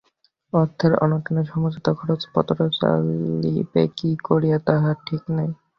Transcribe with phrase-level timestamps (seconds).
[0.53, 5.49] অর্থের অনটনে সমস্ত খরচপত্র চলিবে কী করিয়া তাহার ঠিক নাই।